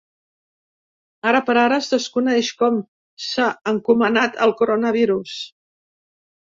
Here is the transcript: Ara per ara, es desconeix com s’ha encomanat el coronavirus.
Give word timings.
Ara 1.31 1.41
per 1.49 1.55
ara, 1.65 1.77
es 1.85 1.89
desconeix 1.91 2.51
com 2.63 2.81
s’ha 3.27 3.53
encomanat 3.75 4.43
el 4.49 4.59
coronavirus. 4.65 5.39